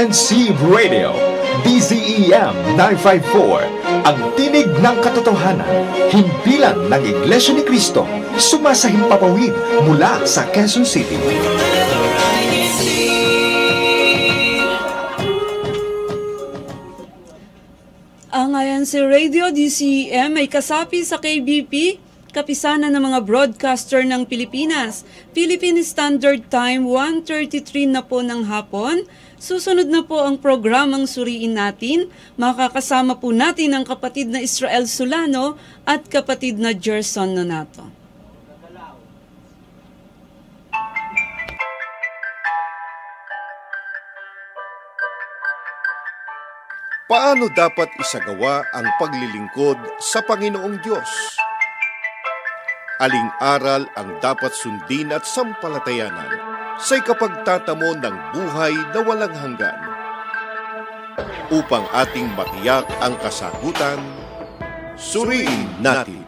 [0.00, 1.12] PNC Radio,
[1.60, 5.68] DZEM 954, ang tinig ng katotohanan,
[6.08, 8.08] himpilan ng Iglesia ni Cristo,
[8.40, 9.52] sumasahimpapawid
[9.84, 11.20] mula sa Quezon City.
[18.32, 22.00] Ang INC Radio DCEM ay kasapi sa KBP,
[22.32, 25.04] kapisanan ng mga broadcaster ng Pilipinas.
[25.36, 29.04] Philippine Standard Time, 1.33 na po ng hapon.
[29.40, 32.12] Susunod na po ang programang suriin natin.
[32.36, 35.56] Makakasama po natin ang kapatid na Israel Solano
[35.88, 37.88] at kapatid na Gerson Nonato.
[47.08, 51.10] Paano dapat isagawa ang paglilingkod sa Panginoong Diyos?
[53.00, 59.76] Aling aral ang dapat sundin at sampalatayanan sa ikapagtatamo ng buhay na walang hanggan?
[61.52, 64.00] Upang ating matiyak ang kasagutan,
[64.96, 66.24] suriin natin.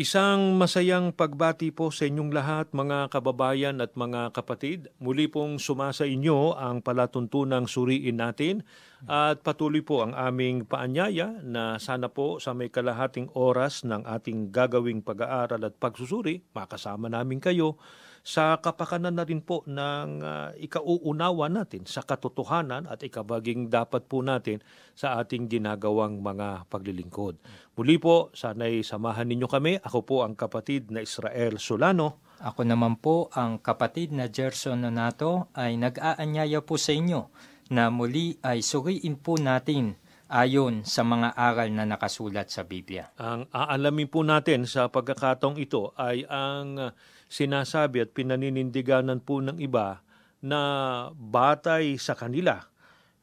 [0.00, 4.88] Isang masayang pagbati po sa inyong lahat mga kababayan at mga kapatid.
[4.96, 8.64] Muli pong sumasa inyo ang palatuntunang suriin natin
[9.04, 14.48] at patuloy po ang aming paanyaya na sana po sa may kalahating oras ng ating
[14.48, 17.76] gagawing pag-aaral at pagsusuri, makasama namin kayo
[18.20, 24.20] sa kapakanan na rin po ng uh, ikauunawa natin sa katotohanan at ikabaging dapat po
[24.20, 24.60] natin
[24.92, 27.40] sa ating ginagawang mga paglilingkod.
[27.80, 29.80] Muli po, sana'y samahan ninyo kami.
[29.80, 32.20] Ako po ang kapatid na Israel Solano.
[32.44, 37.28] Ako naman po ang kapatid na Gerson Nonato ay nag-aanyaya po sa inyo
[37.72, 39.96] na muli ay suriin po natin
[40.30, 43.10] ayon sa mga aral na nakasulat sa Biblia.
[43.18, 46.94] Ang aalamin po natin sa pagkakataong ito ay ang
[47.30, 50.02] sinasabi at pinaninindiganan po ng iba
[50.42, 50.60] na
[51.14, 52.66] batay sa kanila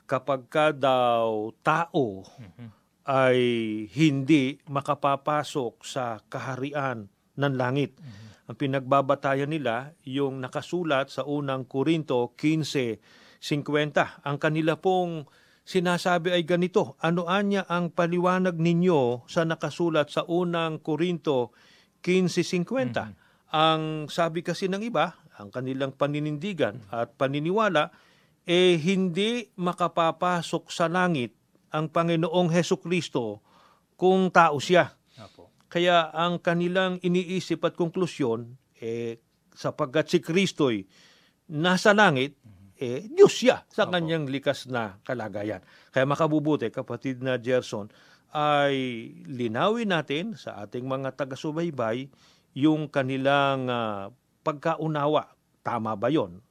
[0.07, 2.69] kapag ka daw tao mm-hmm.
[3.03, 3.39] ay
[3.91, 7.99] hindi makapapasok sa kaharian ng langit.
[7.99, 8.25] Mm-hmm.
[8.47, 14.23] Ang pinagbabatayan nila yung nakasulat sa unang Korinto 15.50.
[14.23, 15.27] Ang kanila pong
[15.67, 21.51] sinasabi ay ganito, ano anya ang paliwanag ninyo sa nakasulat sa unang Korinto
[21.99, 22.63] 15.50?
[22.63, 27.93] Mm-hmm ang sabi kasi ng iba, ang kanilang paninindigan at paniniwala,
[28.47, 31.35] eh hindi makapapasok sa langit
[31.71, 33.43] ang Panginoong Heso Kristo
[33.99, 34.95] kung tao siya.
[35.19, 35.51] Apo.
[35.67, 39.19] Kaya ang kanilang iniisip at konklusyon, eh,
[39.51, 40.87] sapagkat si Kristo'y
[41.51, 42.39] nasa langit,
[42.77, 43.99] eh, Diyos siya sa Apo.
[43.99, 45.59] kanyang likas na kalagayan.
[45.91, 47.91] Kaya makabubuti, kapatid na Gerson,
[48.31, 48.75] ay
[49.27, 52.11] linawin natin sa ating mga taga-subaybay
[52.57, 54.09] yung kanilang uh,
[54.41, 55.29] pagkaunawa.
[55.61, 56.41] Tama ba yon?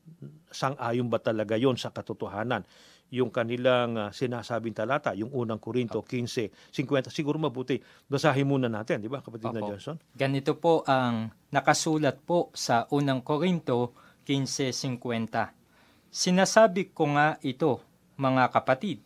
[0.55, 2.63] Sang-ayon ba talaga yon sa katotohanan?
[3.11, 7.11] Yung kanilang uh, sinasabing talata, yung unang Korinto 15.50.
[7.11, 9.59] Siguro mabuti, basahin muna natin, di ba kapatid Opo.
[9.59, 9.99] na Johnson?
[10.15, 16.15] Ganito po ang nakasulat po sa unang Korinto 15.50.
[16.15, 17.83] Sinasabi ko nga ito,
[18.15, 19.03] mga kapatid,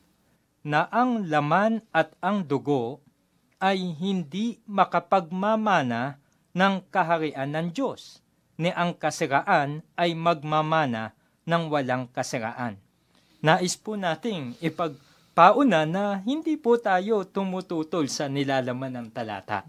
[0.60, 3.00] na ang laman at ang dugo
[3.56, 6.20] ay hindi makapagmamana
[6.56, 8.22] ng kaharian ng Diyos,
[8.60, 11.14] ni ang kasiraan ay magmamana
[11.46, 12.76] ng walang kasiraan.
[13.40, 19.64] Nais po nating ipagpauna na hindi po tayo tumututol sa nilalaman ng talata.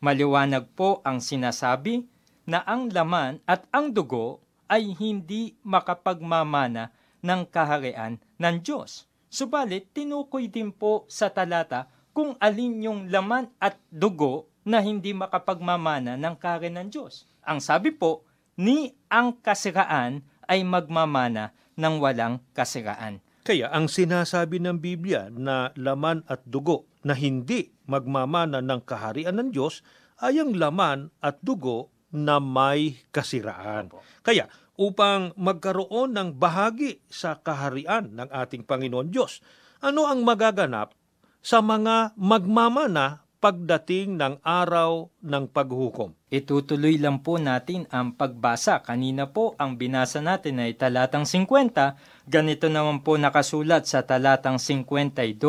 [0.00, 2.06] Maliwanag po ang sinasabi
[2.48, 9.10] na ang laman at ang dugo ay hindi makapagmamana ng kaharian ng Diyos.
[9.30, 16.20] Subalit, tinukoy din po sa talata kung alin yung laman at dugo na hindi makapagmamana
[16.20, 17.24] ng kare ng Diyos.
[17.44, 18.28] Ang sabi po,
[18.60, 23.24] ni ang kasiraan ay magmamana ng walang kasiraan.
[23.40, 29.48] Kaya ang sinasabi ng Biblia na laman at dugo na hindi magmamana ng kaharian ng
[29.56, 29.80] Diyos
[30.20, 33.88] ay ang laman at dugo na may kasiraan.
[34.20, 39.40] Kaya upang magkaroon ng bahagi sa kaharian ng ating Panginoon Diyos,
[39.80, 40.92] ano ang magaganap
[41.40, 46.12] sa mga magmamana pagdating ng araw ng paghukom.
[46.28, 48.84] Itutuloy lang po natin ang pagbasa.
[48.84, 52.28] Kanina po ang binasa natin ay talatang 50.
[52.28, 55.40] Ganito naman po nakasulat sa talatang 52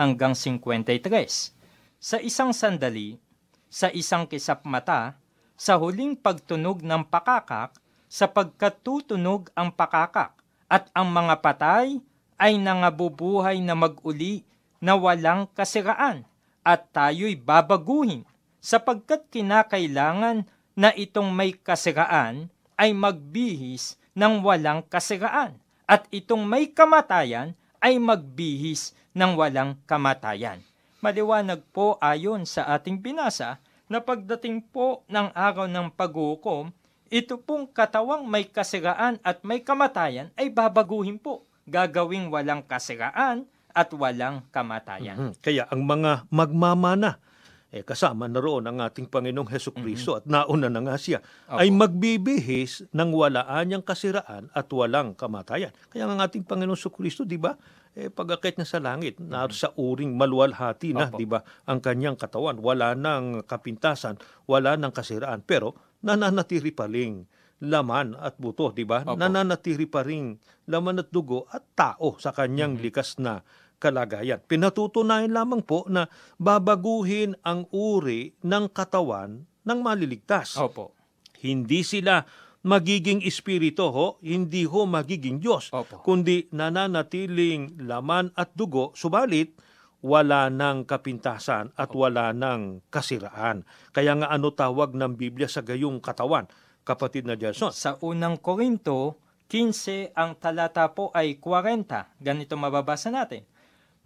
[0.00, 1.52] hanggang 53.
[2.00, 3.20] Sa isang sandali,
[3.68, 5.20] sa isang kisap mata,
[5.52, 7.76] sa huling pagtunog ng pakakak,
[8.08, 10.32] sapagkat tutunog ang pakakak,
[10.64, 12.00] at ang mga patay
[12.40, 14.48] ay nangabubuhay na maguli
[14.80, 16.24] na walang kasiraan
[16.66, 18.26] at tayo'y babaguhin
[18.58, 20.44] sapagkat kinakailangan
[20.78, 25.58] na itong may kasiraan ay magbihis ng walang kasiraan
[25.88, 30.62] at itong may kamatayan ay magbihis ng walang kamatayan.
[30.98, 36.74] Maliwanag po ayon sa ating binasa na pagdating po ng araw ng paghukom,
[37.08, 41.46] ito pong katawang may kasiraan at may kamatayan ay babaguhin po.
[41.64, 45.14] Gagawing walang kasiraan at walang kamatayan.
[45.14, 45.32] Mhm.
[45.38, 47.22] Kaya ang mga magmamana,
[47.70, 51.60] eh, kasama na roon ang ating Panginoong Heso Kristo at nauna na nga siya, Opo.
[51.60, 55.70] ay magbibihis ng walaan niyang kasiraan at walang kamatayan.
[55.92, 57.54] Kaya ang ating Panginoong Heso Kristo, di ba,
[57.92, 62.56] eh, pag-akit niya sa langit, na sa uring maluwalhati na, di ba, ang kanyang katawan.
[62.56, 64.16] Wala nang kapintasan,
[64.48, 67.28] wala nang kasiraan, pero nananatili pa rin
[67.58, 69.02] laman at buto, di ba?
[69.02, 69.18] Opo.
[69.18, 70.38] Nananatili pa rin
[70.70, 73.42] laman at dugo at tao sa kanyang likas na
[73.78, 74.42] kalagayan.
[74.44, 80.58] Pinatutunayan lamang po na babaguhin ang uri ng katawan ng maliligtas.
[80.58, 80.94] Opo.
[81.38, 82.26] Hindi sila
[82.66, 86.02] magiging espiritu ho, hindi ho magiging Diyos, Opo.
[86.02, 89.54] kundi nananatiling laman at dugo, subalit
[89.98, 93.66] wala ng kapintasan at wala ng kasiraan.
[93.90, 96.46] Kaya nga ano tawag ng Biblia sa gayong katawan,
[96.86, 97.74] kapatid na Jason?
[97.74, 99.18] Sa unang Korinto,
[99.50, 102.20] 15 ang talata po ay 40.
[102.20, 103.42] Ganito mababasa natin.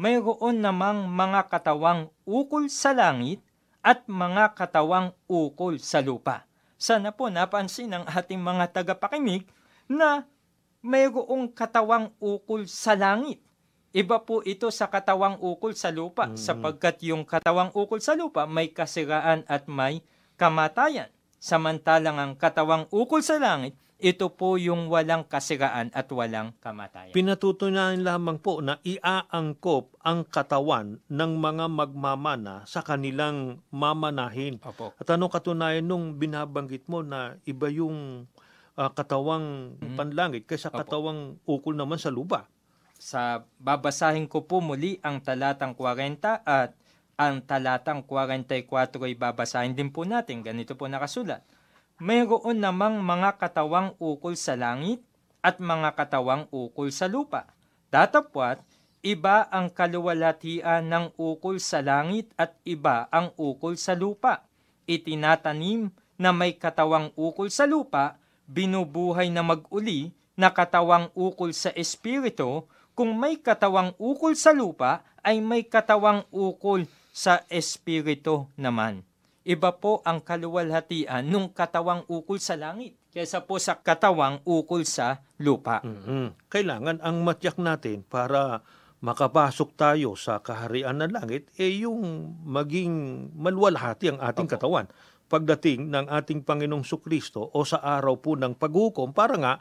[0.00, 3.44] Mayroon namang mga katawang ukol sa langit
[3.82, 6.46] at mga katawang ukol sa lupa.
[6.78, 9.46] Sana po napansin ng ating mga tagapakinig
[9.86, 10.26] na
[10.82, 13.38] mayroong katawang ukol sa langit.
[13.92, 18.72] Iba po ito sa katawang ukol sa lupa sapagkat yung katawang ukol sa lupa may
[18.72, 20.00] kasiraan at may
[20.40, 21.12] kamatayan.
[21.42, 27.14] Samantalang ang katawang ukol sa langit, ito po yung walang kasiraan at walang kamatayan.
[27.14, 34.58] Pinatutunayan lamang po na iaangkop ang katawan ng mga magmamana sa kanilang mamanahin.
[34.66, 34.90] Opo.
[34.98, 38.26] At anong katunayan nung binabanggit mo na iba yung
[38.74, 40.82] ah, katawang panlangit kaysa Opo.
[40.82, 42.50] katawang ukol naman sa lupa?
[42.98, 46.74] Sa babasahin ko po muli ang talatang 40 at
[47.14, 48.66] ang talatang 44
[48.98, 50.42] ay babasahin din po natin.
[50.42, 51.46] Ganito po nakasulat.
[52.02, 55.06] Mayroon namang mga katawang ukol sa langit
[55.38, 57.46] at mga katawang ukol sa lupa.
[57.94, 58.58] Datapwat,
[59.06, 64.42] iba ang kaluwalhatian ng ukol sa langit at iba ang ukol sa lupa.
[64.90, 68.18] Itinatanim na may katawang ukol sa lupa,
[68.50, 72.66] binubuhay na mag-uli na katawang ukol sa espiritu,
[72.98, 76.82] kung may katawang ukol sa lupa, ay may katawang ukol
[77.14, 79.06] sa espiritu naman.
[79.42, 85.20] Iba po ang kaluwalhatian nung katawang ukol sa langit kaysa po sa katawang ukol sa
[85.42, 85.82] lupa.
[85.82, 86.46] Mhm.
[86.46, 88.62] Kailangan ang matyak natin para
[89.02, 94.54] makapasok tayo sa kaharian ng langit eh yung maging malwalhati ang ating Opo.
[94.54, 94.86] katawan
[95.26, 99.54] pagdating ng ating Panginoong Sukristo o sa araw po ng paghukom para nga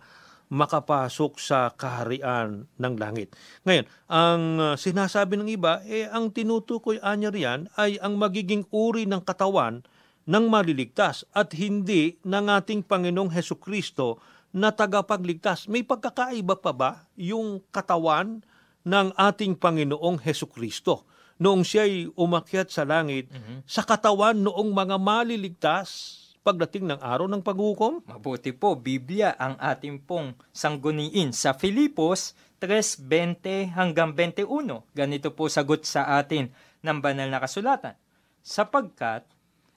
[0.51, 3.31] makapasok sa kaharian ng langit.
[3.63, 9.07] Ngayon, ang uh, sinasabi ng iba, eh, ang tinutukoy anya riyan ay ang magiging uri
[9.07, 9.80] ng katawan
[10.27, 14.19] ng maliligtas at hindi ng ating Panginoong Heso Kristo
[14.51, 15.71] na tagapagligtas.
[15.71, 18.44] May pagkakaiba pa ba yung katawan
[18.83, 21.07] ng ating Panginoong Heso Kristo
[21.42, 23.26] noong siya'y umakyat sa langit
[23.66, 28.02] sa katawan noong mga maliligtas pagdating ng araw ng paghukom?
[28.10, 34.45] Mabuti po, Biblia ang ating pong sangguniin sa Filipos 3.20 hanggang 21.
[34.94, 36.50] Ganito po sagot sa atin
[36.81, 37.94] ng banal na kasulatan.
[38.42, 39.26] Sapagkat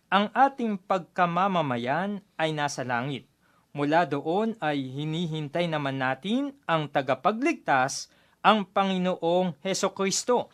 [0.09, 3.29] ang ating pagkamamamayan ay nasa langit.
[3.75, 10.53] Mula doon ay hinihintay naman natin ang tagapagligtas, ang Panginoong Heso Kristo,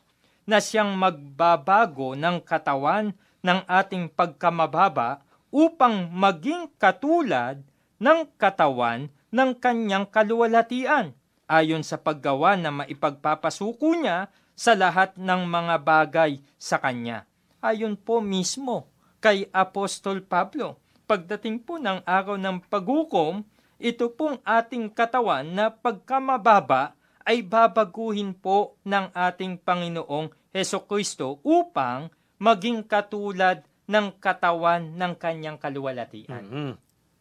[0.49, 3.13] na siyang magbabago ng katawan
[3.45, 7.63] ng ating pagkamababa upang maging katulad
[7.99, 11.15] ng katawan ng kanyang kaluwalhatian
[11.51, 17.27] ayon sa paggawa na maipagpapasuko niya sa lahat ng mga bagay sa kanya.
[17.59, 18.87] Ayon po mismo
[19.19, 23.43] kay Apostol Pablo, pagdating po ng araw ng paghukom,
[23.81, 26.95] ito pong ating katawan na pagkamababa
[27.27, 32.09] ay babaguhin po ng ating Panginoong Heso Kristo upang
[32.41, 36.47] maging katulad ng katawan ng kanyang kaluwalhatian.
[36.47, 36.73] Mhm.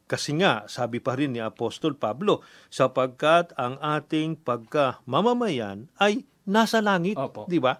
[0.09, 2.41] Kasi nga, sabi pa rin ni Apostol Pablo,
[2.73, 7.45] sapagkat ang ating pagkamamamayan ay nasa langit, Opo.
[7.45, 7.77] di ba?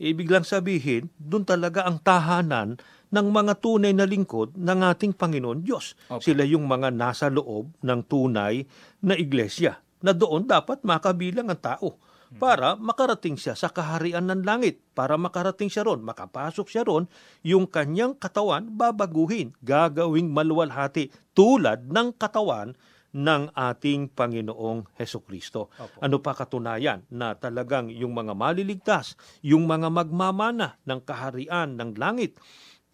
[0.00, 2.74] Ibig lang sabihin, doon talaga ang tahanan
[3.10, 5.94] ng mga tunay na lingkod ng ating Panginoon Diyos.
[6.10, 6.18] Opo.
[6.18, 8.66] Sila yung mga nasa loob ng tunay
[9.06, 12.00] na iglesia, na doon dapat makabilang ang tao
[12.38, 14.78] para makarating siya sa kaharian ng langit.
[14.94, 17.10] Para makarating siya ron, makapasok siya ron,
[17.42, 22.78] yung kanyang katawan babaguhin, gagawing maluwalhati tulad ng katawan
[23.10, 25.74] ng ating Panginoong Heso Kristo.
[25.98, 32.38] Ano pa katunayan na talagang yung mga maliligtas, yung mga magmamana ng kaharian ng langit,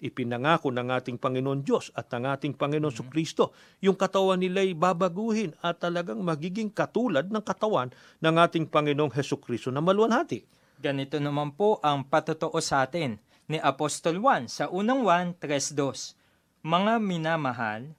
[0.00, 3.56] ipinangako ng ating Panginoon Diyos at ng ating Panginoon mm Kristo.
[3.80, 7.88] Yung katawan nila'y babaguhin at talagang magiging katulad ng katawan
[8.20, 10.44] ng ating Panginoong Heso Kristo na maluwalhati.
[10.76, 13.16] Ganito naman po ang patotoo sa atin
[13.48, 16.12] ni Apostol 1 sa unang 1, 3.2.
[16.66, 17.94] Mga minamahal,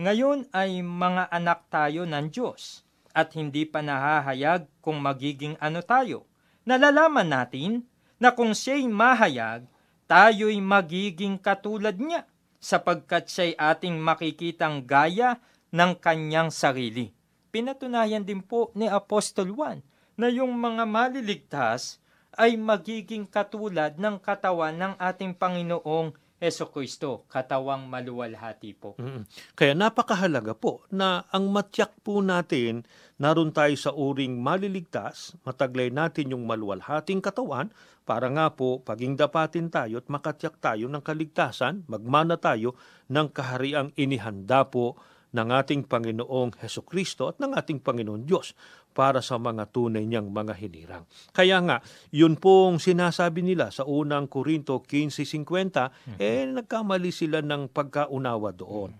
[0.00, 6.24] ngayon ay mga anak tayo ng Diyos at hindi pa nahahayag kung magiging ano tayo.
[6.64, 7.84] Nalalaman natin
[8.16, 9.68] na kung siya'y mahayag,
[10.12, 12.28] tayo'y magiging katulad niya
[12.60, 15.40] sapagkat siya'y ating makikitang gaya
[15.72, 17.16] ng kanyang sarili.
[17.48, 21.96] Pinatunayan din po ni Apostol 1 na yung mga maliligtas
[22.36, 28.98] ay magiging katulad ng katawan ng ating Panginoong Heso Kristo, katawang maluwalhati po.
[29.00, 29.24] Mm.
[29.56, 32.84] Kaya napakahalaga po na ang matyak po natin,
[33.16, 39.70] naroon tayo sa uring maliligtas, mataglay natin yung maluwalhating katawan, para nga po paging dapatin
[39.70, 42.74] tayo at makatyak tayo ng kaligtasan, magmana tayo
[43.10, 44.98] ng kahariang inihanda po
[45.32, 48.52] ng ating Panginoong Heso Kristo at ng ating Panginoon Diyos
[48.92, 51.04] para sa mga tunay niyang mga hinirang.
[51.32, 51.80] Kaya nga,
[52.12, 58.92] yun pong sinasabi nila sa unang Korinto 15.50, eh nagkamali sila ng pagkaunawa doon.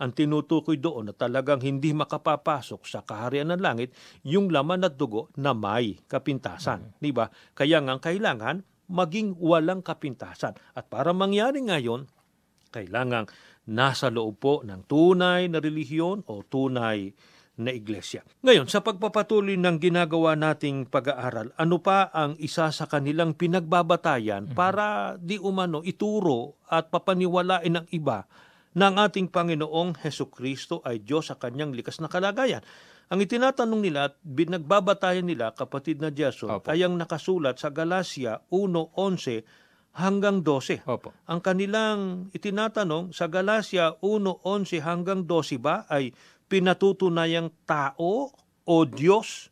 [0.00, 3.90] Ang tinutukoy doon na talagang hindi makapapasok sa kaharian ng langit
[4.26, 6.96] yung laman at dugo na may kapintasan.
[7.00, 7.28] Di ba?
[7.54, 10.58] Kaya nga kailangan maging walang kapintasan.
[10.74, 12.10] At para mangyari ngayon,
[12.74, 13.30] kailangan
[13.70, 17.14] nasa loob po ng tunay na relihiyon o tunay
[17.60, 18.24] na iglesia.
[18.40, 25.14] Ngayon, sa pagpapatuloy ng ginagawa nating pag-aaral, ano pa ang isa sa kanilang pinagbabatayan para
[25.20, 28.24] di umano ituro at papaniwalain ng iba
[28.76, 32.62] na ang ating Panginoong Heso Kristo ay Diyos sa kanyang likas na kalagayan?
[33.10, 36.70] Ang itinatanong nila at binagbabatayan nila, kapatid na Jason, Opo.
[36.70, 39.42] ay ang nakasulat sa Galacia 1.11
[39.98, 40.86] hanggang 12.
[40.86, 41.10] Opo.
[41.26, 46.14] Ang kanilang itinatanong sa Galacia 1.11 hanggang 12 ba ay
[46.46, 48.30] pinatutunayang tao
[48.62, 49.50] o Diyos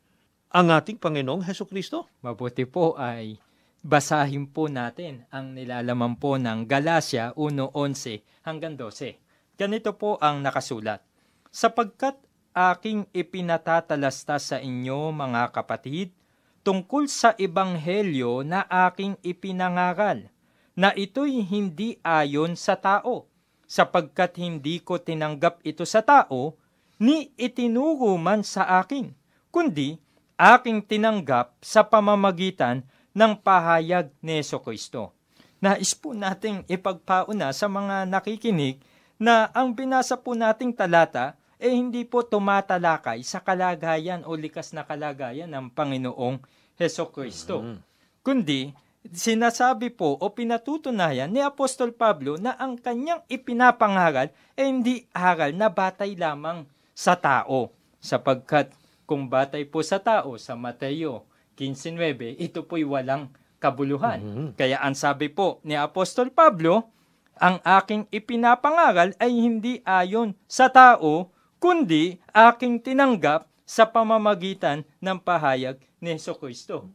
[0.54, 2.06] ang ating Panginoong Heso Kristo?
[2.22, 3.42] Mabuti po ay
[3.88, 9.16] basahin po natin ang nilalaman po ng Galacia 1.11 hanggang 12.
[9.56, 11.00] Ganito po ang nakasulat.
[11.48, 12.20] Sapagkat
[12.52, 16.12] aking ipinatatalastas sa inyo mga kapatid,
[16.60, 20.28] tungkol sa ebanghelyo na aking ipinangaral,
[20.76, 23.24] na ito'y hindi ayon sa tao,
[23.64, 26.60] sapagkat hindi ko tinanggap ito sa tao,
[27.00, 29.16] ni itinuro man sa akin,
[29.48, 29.96] kundi
[30.36, 32.84] aking tinanggap sa pamamagitan
[33.18, 35.10] ng pahayag ni Kristo.
[35.58, 38.78] Nais po nating ipagpauna sa mga nakikinig
[39.18, 44.86] na ang binasa po nating talata eh hindi po tumatalakay sa kalagayan o likas na
[44.86, 46.38] kalagayan ng Panginoong
[46.78, 47.82] Heso Kristo.
[48.22, 48.70] Kundi,
[49.10, 55.66] sinasabi po o pinatutunayan ni Apostol Pablo na ang kanyang ipinapangaral ay hindi aral na
[55.66, 56.62] batay lamang
[56.94, 57.74] sa tao.
[57.98, 58.70] Sapagkat
[59.02, 61.26] kung batay po sa tao, sa Mateo
[61.58, 64.54] 15.9, ito po'y walang kabuluhan.
[64.54, 66.94] Kaya ang sabi po ni Apostol Pablo,
[67.38, 75.82] ang aking ipinapangaral ay hindi ayon sa tao, kundi aking tinanggap sa pamamagitan ng pahayag
[75.98, 76.86] ni Yeso Kristo.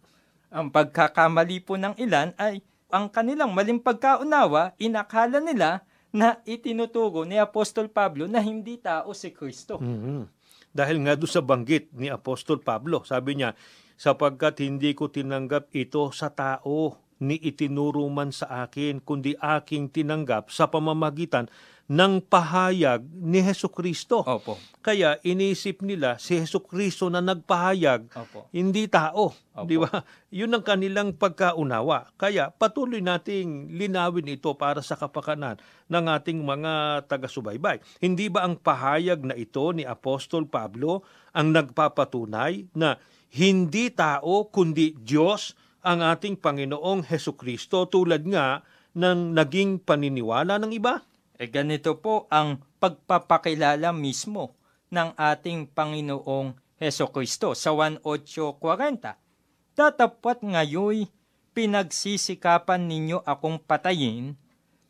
[0.48, 5.82] Ang pagkakamali po ng ilan ay ang kanilang maling pagkaunawa, inakala nila
[6.14, 9.82] na itinuturo ni Apostol Pablo na hindi tao si Kristo.
[9.82, 10.30] Mhm.
[10.74, 13.58] Dahil nga doon sa banggit ni Apostol Pablo, sabi niya,
[14.04, 20.52] sapagkat hindi ko tinanggap ito sa tao, ni itinuro man sa akin, kundi aking tinanggap
[20.52, 21.48] sa pamamagitan
[21.88, 24.24] ng pahayag ni Heso Kristo.
[24.24, 24.60] Opo.
[24.84, 28.52] Kaya inisip nila si Heso Kristo na nagpahayag, Opo.
[28.52, 29.32] hindi tao.
[29.56, 29.68] Opo.
[29.68, 30.04] Di ba?
[30.36, 32.12] Yun ang kanilang pagkaunawa.
[32.20, 37.80] Kaya patuloy nating linawin ito para sa kapakanan ng ating mga taga-subaybay.
[38.04, 43.00] Hindi ba ang pahayag na ito ni Apostol Pablo ang nagpapatunay na
[43.34, 48.62] hindi tao kundi Diyos ang ating Panginoong Heso Kristo tulad nga
[48.94, 51.02] ng naging paniniwala ng iba?
[51.34, 54.54] E ganito po ang pagpapakilala mismo
[54.94, 59.18] ng ating Panginoong Heso Kristo sa 1.8.40.
[59.74, 61.10] Tatapat ngayoy
[61.58, 64.38] pinagsisikapan ninyo akong patayin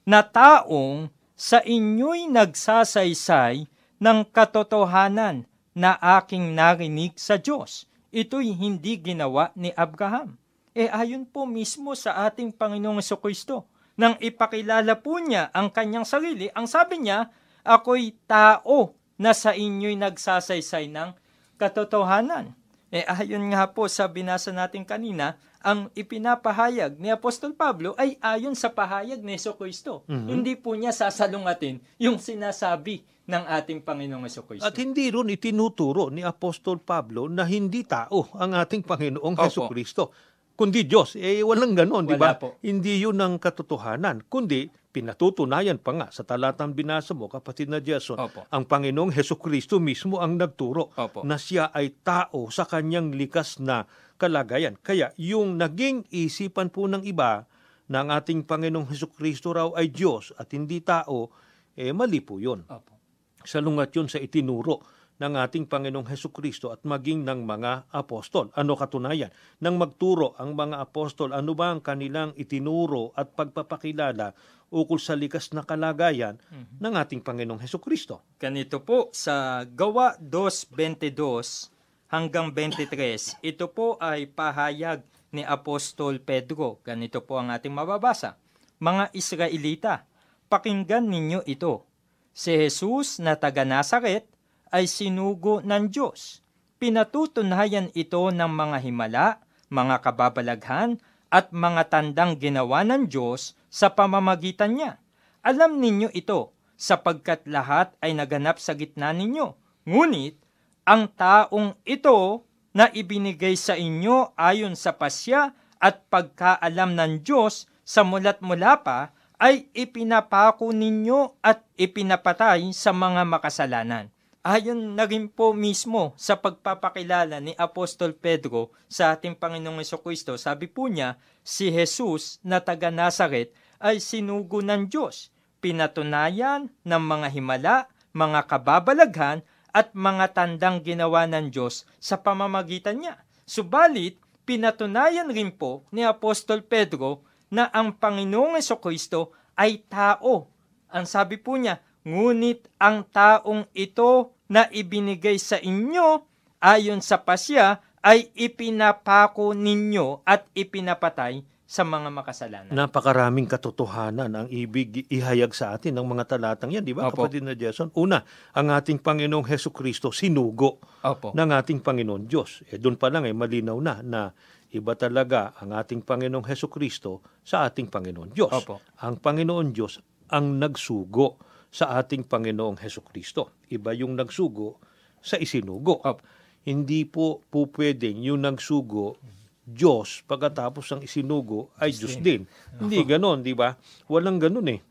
[0.04, 1.08] na taong
[1.40, 3.72] sa inyo'y nagsasaysay
[4.04, 7.88] ng katotohanan na aking narinig sa Diyos.
[8.14, 10.38] Ito'y hindi ginawa ni Abraham.
[10.78, 13.66] E ayon po mismo sa ating Panginoong Kristo,
[13.98, 17.30] nang ipakilala po niya ang kanyang sarili, ang sabi niya,
[17.66, 21.14] ako'y tao na sa inyo'y nagsasaysay ng
[21.58, 22.54] katotohanan.
[22.94, 28.52] E ayon nga po sa binasa natin kanina, ang ipinapahayag ni Apostol Pablo ay ayon
[28.52, 30.04] sa pahayag ni Yeso Kristo.
[30.12, 30.28] Mhm.
[30.28, 34.68] Hindi po niya sasalungatin yung sinasabi ng ating Panginoong Yeso Kristo.
[34.68, 39.40] At hindi ron itinuturo ni Apostol Pablo na hindi tao ang ating Panginoong
[39.72, 40.12] Kristo.
[40.54, 41.18] Kundi Diyos.
[41.18, 42.38] Eh, walang ganon, di ba?
[42.62, 44.30] Hindi yun ang katotohanan.
[44.30, 48.46] Kundi, pinatutunayan pa nga sa talatang binasa mo, kapatid na Jason, Opo.
[48.46, 51.26] ang Panginoong Heso Kristo mismo ang nagturo Opo.
[51.26, 54.78] na siya ay tao sa kanyang likas na kalagayan.
[54.80, 57.46] Kaya yung naging isipan po ng iba
[57.92, 61.30] na ang ating Panginoong Heso Kristo raw ay Diyos at hindi tao,
[61.76, 62.96] eh mali po yun Opo.
[63.44, 64.82] salungat yun sa itinuro
[65.20, 68.50] ng ating Panginoong Heso Kristo at maging ng mga apostol.
[68.58, 69.30] Ano katunayan?
[69.62, 74.34] Nang magturo ang mga apostol, ano ba ang kanilang itinuro at pagpapakilala
[74.74, 76.42] ukol sa likas na kalagayan
[76.82, 78.26] ng ating Panginoong Heso Kristo?
[78.42, 81.73] Ganito po sa Gawa 2.22
[82.14, 85.02] hanggang 23, ito po ay pahayag
[85.34, 86.78] ni Apostol Pedro.
[86.86, 88.38] Ganito po ang ating mababasa.
[88.78, 90.06] Mga Israelita,
[90.46, 91.90] pakinggan ninyo ito.
[92.30, 94.30] Si Jesus na taga Nazaret
[94.70, 96.46] ay sinugo ng Diyos.
[96.78, 99.28] Pinatutunayan ito ng mga himala,
[99.74, 101.02] mga kababalaghan,
[101.34, 105.02] at mga tandang ginawa ng Diyos sa pamamagitan niya.
[105.42, 109.58] Alam ninyo ito, sapagkat lahat ay naganap sa gitna ninyo.
[109.90, 110.43] Ngunit,
[110.84, 112.44] ang taong ito
[112.76, 119.12] na ibinigay sa inyo ayon sa pasya at pagkaalam ng Diyos sa mulat mula pa
[119.40, 124.08] ay ipinapako ninyo at ipinapatay sa mga makasalanan.
[124.44, 130.68] Ayon na rin po mismo sa pagpapakilala ni Apostol Pedro sa ating Panginoong Kristo, sabi
[130.68, 131.16] po niya,
[131.48, 135.32] si Jesus na taga Nazaret ay sinugo ng Diyos,
[135.64, 137.76] pinatunayan ng mga himala,
[138.12, 143.20] mga kababalaghan at mga tandang ginawa ng Diyos sa pamamagitan niya.
[143.44, 150.48] Subalit, pinatunayan rin po ni Apostol Pedro na ang Panginoong Kristo ay tao.
[150.94, 156.22] Ang sabi po niya, ngunit ang taong ito na ibinigay sa inyo
[156.62, 161.42] ayon sa pasya ay ipinapako ninyo at ipinapatay
[161.74, 162.70] sa mga makasalanan.
[162.70, 167.26] Napakaraming katotohanan ang ibig ihayag sa atin ng mga talatang yan, di ba, Opo.
[167.26, 167.90] kapatid na Jason?
[167.98, 168.22] Una,
[168.54, 171.34] ang ating Panginoong Heso Kristo sinugo Opo.
[171.34, 172.62] ng ating Panginoon Diyos.
[172.70, 174.30] Eh, doon pa lang eh, malinaw na na
[174.70, 178.54] iba talaga ang ating Panginoong Heso Kristo sa ating Panginoon Diyos.
[178.54, 178.86] Opo.
[179.02, 179.98] Ang Panginoon Diyos
[180.30, 181.42] ang nagsugo
[181.74, 183.66] sa ating Panginoong Heso Kristo.
[183.74, 184.78] Iba yung nagsugo
[185.26, 186.06] sa isinugo.
[186.06, 186.22] Opo.
[186.70, 189.18] Hindi po po pwedeng yung nagsugo
[189.64, 192.44] Diyos pagkatapos ang isinugo ay Diyos din.
[192.78, 193.76] Hindi ganon, di ba?
[194.12, 194.82] Walang ganon eh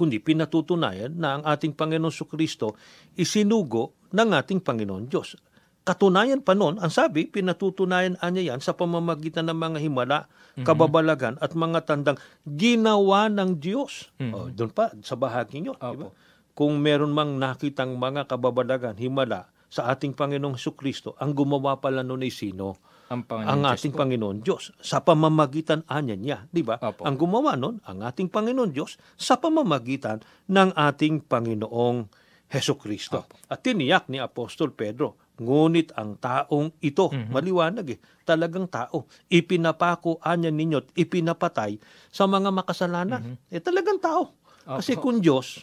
[0.00, 2.72] kundi pinatutunayan na ang ating Panginoon Kristo
[3.20, 5.36] isinugo ng ating Panginoon Diyos.
[5.84, 10.28] Katunayan pa noon, ang sabi, pinatutunayan niya yan sa pamamagitan ng mga himala,
[10.64, 14.12] kababalagan at mga tandang ginawa ng Diyos.
[14.20, 14.32] Mhm.
[14.32, 15.76] Oh, doon pa, sa bahagi nyo.
[15.76, 16.12] di ba?
[16.52, 22.28] Kung meron mang nakitang mga kababalagan, himala sa ating Panginoong Kristo, ang gumawa pala noon
[22.28, 22.76] ay sino?
[23.10, 23.98] Ang Panginoon ang Diyos ating po.
[24.06, 26.78] Panginoon Diyos sa pamamagitan anya niya, di ba?
[26.78, 27.02] Opo.
[27.02, 32.06] Ang gumawa nun, ang ating Panginoon Diyos sa pamamagitan ng ating Panginoong
[32.46, 33.26] Heso Kristo.
[33.50, 37.34] At tiniyak ni Apostol Pedro, ngunit ang taong ito, Mhm.
[37.34, 41.82] maliwanag eh, talagang tao, ipinapako anya ninyo at ipinapatay
[42.14, 43.34] sa mga makasalanan.
[43.50, 44.38] Eh talagang tao.
[44.60, 44.94] Kasi.
[44.94, 45.10] Opo.
[45.10, 45.58] kung Diyos,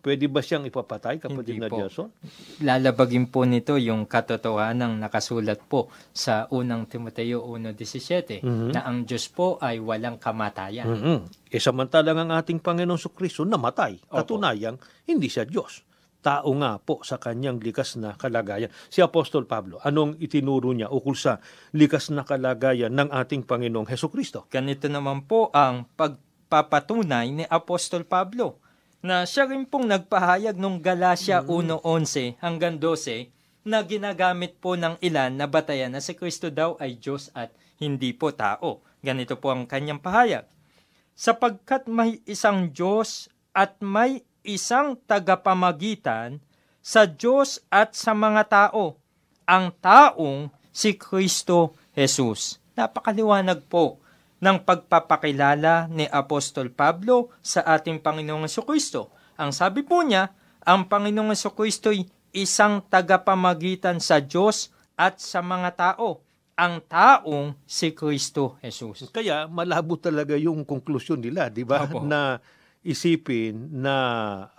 [0.00, 1.78] pwede ba siyang ipapatay kapatid Hindi na po.
[1.82, 2.08] Jason?
[2.60, 8.72] lalabagin po nito yung katotohanang nakasulat po sa unang Timoteo 1.17 Mhm.
[8.72, 10.86] na ang Diyos po ay walang kamatayan.
[10.86, 11.16] Mhm.
[11.50, 13.98] E samantalang ang ating Panginoong Kristo namatay.
[14.06, 14.14] Opo.
[14.16, 15.82] Katunayang, hindi siya Diyos.
[16.18, 18.70] Tao nga po sa kanyang likas na kalagayan.
[18.90, 21.38] Si Apostol Pablo, anong itinuro niya ukol sa
[21.72, 24.46] likas na kalagayan ng ating Panginoong Heso Kristo?
[24.50, 28.58] Ganito naman po ang pagpapatunay ni Apostol Pablo
[28.98, 33.30] na siya rin pong nagpahayag nung Galacia 1.11 hanggang 12
[33.62, 38.10] na ginagamit po ng ilan na batayan na si Kristo daw ay Diyos at hindi
[38.10, 38.82] po tao.
[39.04, 40.48] Ganito po ang kanyang pahayag.
[41.14, 46.42] Sapagkat may isang Diyos at may isang tagapamagitan
[46.82, 48.96] sa Diyos at sa mga tao,
[49.44, 52.62] ang taong si Kristo Jesus.
[52.78, 53.98] Napakaliwanag po
[54.38, 59.10] ng pagpapakilala ni Apostol Pablo sa ating Panginoong Kristo.
[59.38, 60.30] Ang sabi po niya,
[60.62, 66.22] ang Panginoong Kristo'y isang tagapamagitan sa Diyos at sa mga tao,
[66.58, 69.14] ang taong si Kristo Jesus.
[69.14, 71.86] Kaya malabo talaga yung konklusyon nila, di ba?
[71.86, 72.02] Opo.
[72.02, 72.42] Na
[72.82, 73.94] isipin na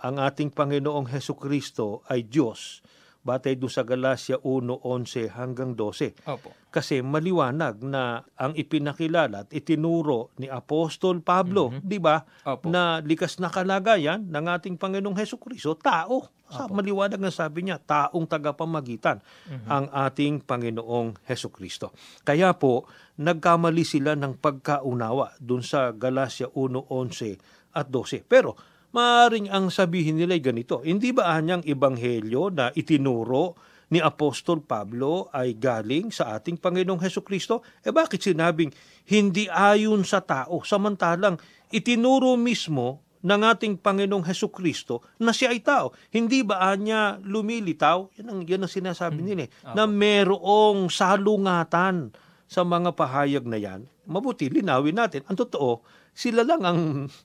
[0.00, 2.80] ang ating Panginoong Heso Kristo ay Diyos.
[3.20, 6.16] Batay doon sa Galacia 1:11 hanggang 12.
[6.24, 6.56] Opo.
[6.72, 12.22] Kasi maliwanag na ang ipinakilala at itinuro ni Apostol Pablo, di ba?
[12.64, 16.30] Na likas na kalagayan ng ating Panginoong Heso Kristo, tao.
[16.50, 19.22] Sa maliwanag na sabi niya, taong tagapamagitan
[19.66, 21.90] ang ating Panginoong Heso Kristo.
[22.22, 22.86] Kaya po,
[23.20, 27.36] nagkamali sila ng pagkaunawa dun sa Galacia 1:11
[27.74, 28.26] at 12.
[28.26, 28.54] Pero
[28.90, 33.54] Maaring ang sabihin nila ay ganito, hindi ba anyang ebanghelyo na itinuro
[33.94, 37.62] ni Apostol Pablo ay galing sa ating Panginoong Heso Kristo?
[37.86, 38.74] Eh bakit sinabing
[39.06, 41.38] hindi ayon sa tao, samantalang
[41.70, 45.94] itinuro mismo ng ating Panginoong Heso Kristo na siya ay tao.
[46.10, 48.18] Hindi ba anya lumilitaw?
[48.18, 52.10] Yan ang, yan ang sinasabi nila eh, na merong salungatan
[52.50, 53.86] sa mga pahayag na yan.
[54.10, 55.22] Mabuti, linawin natin.
[55.30, 56.80] Ang totoo, sila lang ang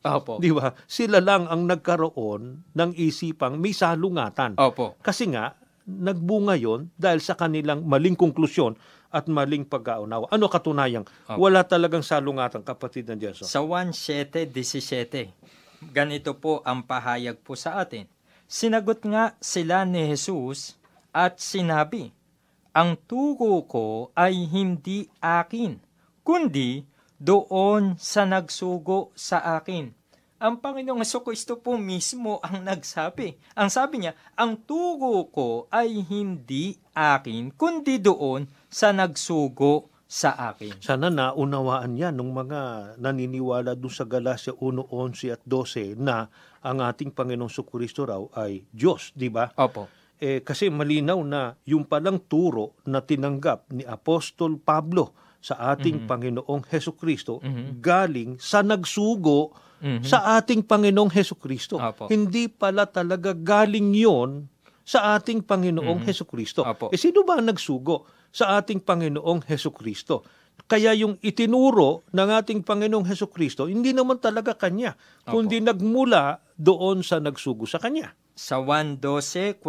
[0.06, 0.38] Opo.
[0.40, 0.72] Di ba?
[0.86, 4.56] Sila lang ang nagkaroon ng isipang may salungatan.
[4.62, 4.96] Opo.
[5.02, 8.74] Kasi nga, nagbunga yon dahil sa kanilang maling konklusyon
[9.14, 10.28] at maling pagkaunawa.
[10.34, 11.06] Ano katunayang?
[11.38, 13.46] Wala talagang salungatan, kapatid ng Diyos.
[13.46, 15.32] Sa 1.7.17,
[15.94, 18.10] ganito po ang pahayag po sa atin.
[18.46, 20.76] Sinagot nga sila ni Jesus
[21.16, 22.12] at sinabi,
[22.76, 25.80] Ang turo ko ay hindi akin,
[26.28, 26.84] kundi
[27.26, 29.90] doon sa nagsugo sa akin.
[30.38, 33.34] Ang Panginoong Kristo po mismo ang nagsabi.
[33.58, 40.78] Ang sabi niya, ang turo ko ay hindi akin, kundi doon sa nagsugo sa akin.
[40.78, 42.62] Sana naunawaan yan ng mga
[43.02, 46.30] naniniwala doon sa Galacia 1.11 at 12 na
[46.62, 49.50] ang ating Panginoong Sukristo raw ay Diyos, di ba?
[49.58, 49.90] Opo.
[50.22, 56.66] Eh, kasi malinaw na yung palang turo na tinanggap ni Apostol Pablo sa ating Panginoong
[56.74, 57.38] Heso Kristo
[57.78, 59.54] galing sa nagsugo
[60.02, 61.78] sa ating Panginoong Heso Kristo.
[61.78, 62.10] Apo.
[62.10, 64.50] Hindi pala talaga galing yon
[64.82, 66.66] sa ating Panginoong Heso Kristo.
[66.66, 66.90] Apo.
[66.90, 70.26] Eh sino ba ang nagsugo sa ating Panginoong Heso Kristo?
[70.66, 77.06] Kaya yung itinuro ng ating Panginoong Heso Kristo, hindi naman talaga kanya, kundi nagmula doon
[77.06, 78.18] sa nagsugo sa kanya.
[78.34, 79.62] Sa 1.12.49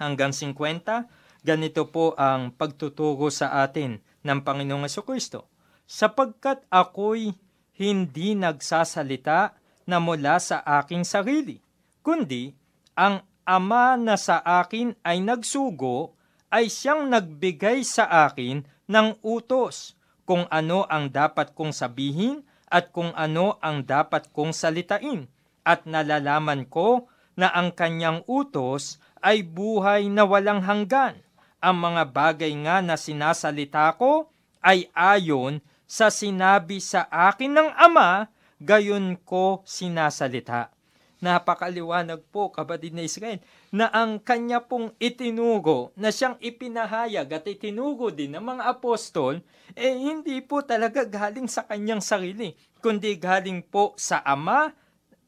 [0.00, 5.46] hanggang 50, ganito po ang pagtuturo sa atin ng Panginoong Kristo.
[5.86, 7.30] Sapagkat ako'y
[7.78, 9.54] hindi nagsasalita
[9.86, 11.62] na mula sa aking sarili,
[12.02, 12.50] kundi
[12.98, 16.18] ang Ama na sa akin ay nagsugo
[16.50, 19.94] ay siyang nagbigay sa akin ng utos
[20.26, 25.30] kung ano ang dapat kong sabihin at kung ano ang dapat kong salitain.
[25.62, 27.06] At nalalaman ko
[27.38, 31.22] na ang kanyang utos ay buhay na walang hanggan.
[31.66, 34.30] Ang mga bagay nga na sinasalita ko
[34.62, 38.30] ay ayon sa sinabi sa akin ng Ama,
[38.62, 40.70] gayon ko sinasalita.
[41.18, 43.42] Napakaliwanag po, kapatid na Israel,
[43.74, 49.42] na ang kanya pong itinugo, na siyang ipinahayag at itinugo din ng mga apostol,
[49.74, 54.70] eh hindi po talaga galing sa kanyang sarili, kundi galing po sa Ama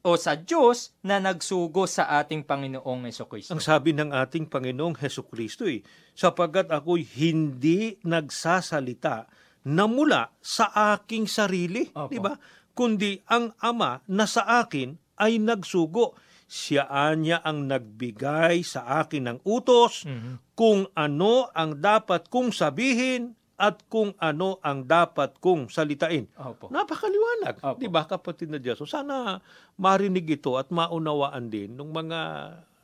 [0.03, 3.51] o sa Diyos na nagsugo sa ating Panginoong Yeso Kristo.
[3.51, 5.83] Ang sabi ng ating Panginoong Heso Kristo eh,
[6.15, 9.27] sapagat ako'y hindi nagsasalita
[9.67, 12.35] na mula sa aking sarili, di ba?
[12.71, 16.15] Kundi ang Ama na sa akin ay nagsugo.
[16.49, 20.57] Siya niya ang nagbigay sa akin ng utos Mhm.
[20.57, 26.31] kung ano ang dapat kong sabihin at kung ano ang dapat kong salitain.
[26.39, 26.71] Opo.
[26.71, 27.75] Napakaliwanag, Opo.
[27.75, 28.79] 'di ba kapatid na Diyos?
[28.79, 29.43] So sana
[29.75, 32.19] marinig ito at maunawaan din ng mga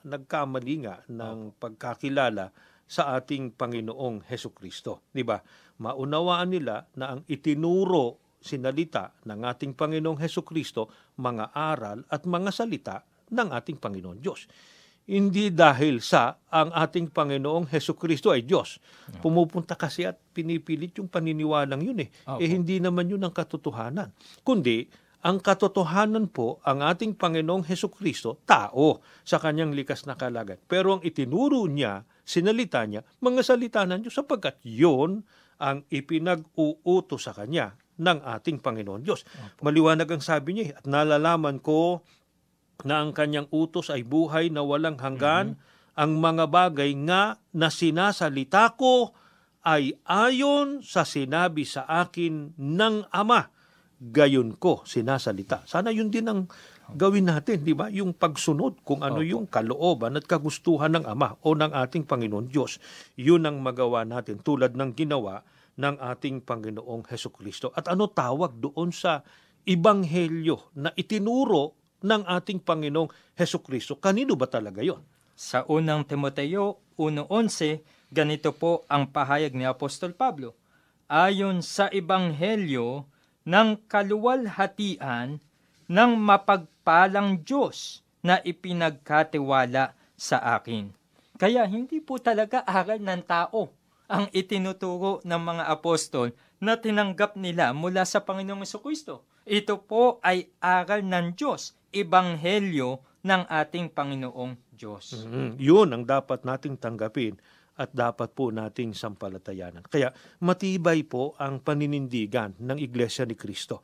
[0.04, 2.52] nagkamali nga ng pagkakilala
[2.86, 5.40] sa ating Panginoong Heso Kristo, 'di ba?
[5.80, 12.52] Maunawaan nila na ang itinuro sinalita ng ating Panginoong Heso Kristo mga aral at mga
[12.52, 14.46] salita ng ating Panginoon Diyos.
[15.06, 18.82] Hindi dahil sa ang ating Panginoong Heso Kristo ay Diyos.
[19.22, 22.10] Pumupunta kasi at pinipilit yung paniniwalang yun eh.
[22.26, 22.42] Opo.
[22.42, 24.10] Eh hindi naman yun ang katotohanan.
[24.42, 24.90] Kundi,
[25.26, 30.58] ang katotohanan po, ang ating Panginoong Heso Kristo, tao sa kanyang likas na kalagay.
[30.66, 35.26] Pero ang itinuro niya, sinalita niya, mga salita ng Diyos sapagkat yun
[35.62, 39.26] ang ipinag-uuto sa kanya ng ating Panginoon Diyos.
[39.62, 42.06] Maliwanag ang sabi niya, at nalalaman ko
[42.84, 45.56] na ang kanyang utos ay buhay na walang hanggan,
[45.96, 49.16] ang mga bagay nga na sinasalita ko
[49.66, 53.50] ay ayon sa sinabi sa akin ng Ama.
[53.96, 55.64] gayon ko sinasalita.
[55.66, 56.52] Sana yun din ang
[56.94, 57.88] gawin natin, di ba?
[57.90, 59.32] Yung pagsunod kung ano Opo.
[59.32, 62.78] yung kalooban at kagustuhan ng Ama o ng ating Panginoon Diyos.
[63.18, 65.42] Yun ang magawa natin tulad ng ginawa
[65.80, 67.72] ng ating Panginoong Heso Kristo.
[67.74, 69.24] At ano tawag doon sa
[69.66, 73.96] Ibanghelyo na itinuro ng ating Panginoong Heso Kristo?
[73.96, 75.04] Kanino ba talaga yon?
[75.36, 80.56] Sa unang Timoteo 1.11, ganito po ang pahayag ni Apostol Pablo.
[81.12, 83.06] Ayon sa Ebanghelyo
[83.46, 85.38] ng kaluwalhatian
[85.86, 90.90] ng mapagpalang Diyos na ipinagkatiwala sa akin.
[91.36, 93.70] Kaya hindi po talaga aral ng tao
[94.08, 99.22] ang itinuturo ng mga apostol na tinanggap nila mula sa Panginoong Kristo.
[99.46, 105.24] Ito po ay aral ng Diyos, ebanghelyo ng ating Panginoong Diyos.
[105.24, 107.40] Mm, yun ang dapat nating tanggapin
[107.80, 109.88] at dapat po nating sampalatayanan.
[109.88, 110.12] Kaya
[110.44, 113.84] matibay po ang paninindigan ng Iglesia ni Kristo.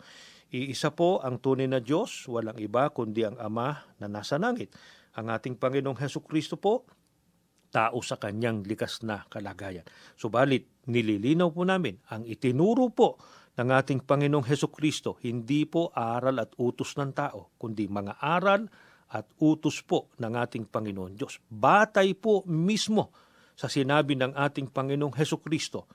[0.52, 4.76] Iisa po ang tunay na Diyos, walang iba kundi ang Ama na nasa langit.
[5.16, 6.84] Ang ating Panginoong Heso Kristo po,
[7.72, 9.88] tao sa kanyang likas na kalagayan.
[10.20, 13.16] Subalit, nililinaw po namin, ang itinuro po
[13.60, 18.68] ng ating Panginoong Heso Kristo, hindi po aral at utos ng tao, kundi mga aral
[19.12, 21.44] at utos po ng ating Panginoon Diyos.
[21.52, 23.12] Batay po mismo
[23.60, 25.92] sa sinabi ng ating Panginoong Heso Kristo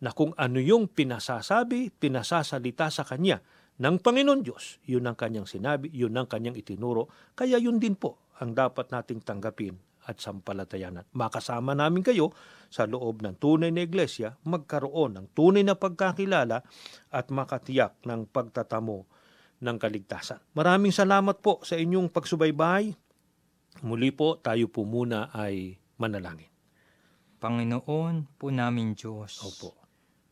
[0.00, 3.42] na kung ano yung pinasasabi, pinasasalita sa Kanya
[3.82, 8.30] ng Panginoon Diyos, yun ang Kanyang sinabi, yun ang Kanyang itinuro, kaya yun din po
[8.38, 11.04] ang dapat nating tanggapin at sampalatayanan.
[11.12, 12.32] Makasama namin kayo
[12.70, 16.62] sa loob ng tunay na iglesia, magkaroon ng tunay na pagkakilala
[17.10, 19.04] at makatiyak ng pagtatamo
[19.60, 20.40] ng kaligtasan.
[20.56, 22.94] Maraming salamat po sa inyong pagsubaybay.
[23.84, 26.48] Muli po, tayo po muna ay manalangin.
[27.40, 29.40] Panginoon po namin Diyos.
[29.40, 29.79] Opo.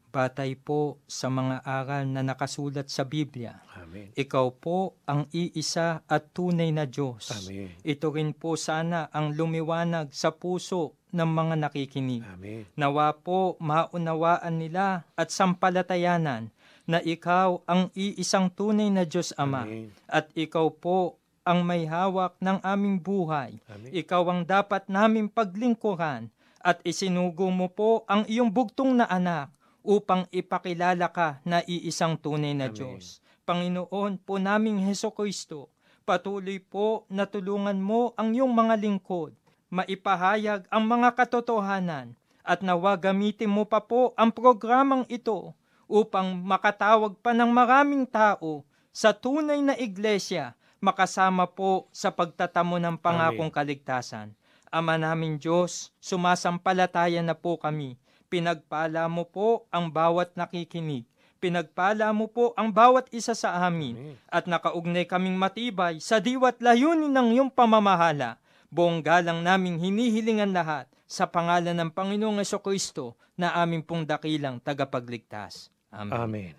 [0.09, 3.61] Batay po sa mga aral na nakasulat sa Biblia.
[3.77, 4.09] Amen.
[4.17, 7.29] Ikaw po ang iisa at tunay na Diyos.
[7.29, 7.77] Amen.
[7.85, 12.25] Ito rin po sana ang lumiwanag sa puso ng mga nakikinig.
[12.25, 12.65] Amen.
[12.73, 16.53] Nawa po maunawaan nila at sampalatayanan
[16.89, 19.93] na ikaw ang iisang tunay na Diyos Ama Amen.
[20.09, 23.61] at ikaw po ang may hawak ng aming buhay.
[23.69, 23.93] Amen.
[23.93, 26.33] Ikaw ang dapat naming paglingkuran
[26.65, 29.53] at isinugo mo po ang iyong bugtong na anak
[29.89, 32.77] upang ipakilala ka na iisang tunay na Amen.
[32.77, 33.25] Diyos.
[33.49, 35.73] Panginoon po naming Heso Kristo,
[36.05, 39.33] patuloy po na tulungan mo ang iyong mga lingkod,
[39.73, 42.13] maipahayag ang mga katotohanan
[42.45, 45.57] at nawa gamitin mo pa po ang programang ito
[45.89, 50.53] upang makatawag pa ng maraming tao sa tunay na iglesia
[50.85, 54.37] makasama po sa pagtatamo ng pangakong kaligtasan.
[54.69, 57.97] Ama namin Diyos, sumasampalataya na po kami.
[58.29, 61.09] Pinagpala mo po ang bawat nakikinig.
[61.41, 64.21] Pinagpala mo po ang bawat isa sa amin.
[64.29, 68.37] At nakaugnay kaming matibay sa diwat layunin ng iyong pamamahala.
[68.69, 75.73] Buong galang naming hinihilingan lahat sa pangalan ng Panginoong Kristo na aming pong dakilang tagapagligtas.
[75.89, 76.13] Amen.
[76.13, 76.55] Amen.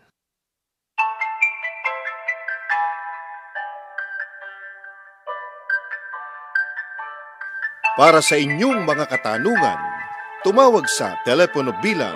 [7.93, 9.98] Para sa inyong mga katanungan,
[10.43, 12.15] tumawag sa telepono bilang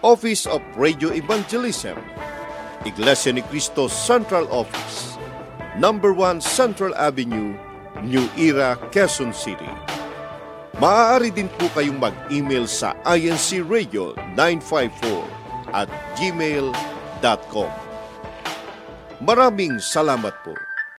[0.00, 2.00] Office of Radio Evangelism,
[2.88, 5.18] Iglesia ni Cristo Central Office,
[5.76, 7.52] Number 1 Central Avenue,
[8.00, 9.85] New Era, Quezon City.
[10.76, 15.24] Maaari din po kayong mag-email sa incradio954
[15.72, 15.88] at
[16.20, 17.72] gmail.com.
[19.24, 20.52] Maraming salamat po.